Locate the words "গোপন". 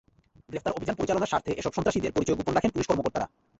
2.37-2.53